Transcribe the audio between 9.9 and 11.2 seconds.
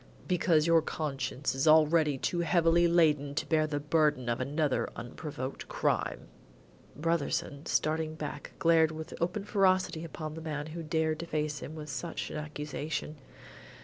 upon the man who dared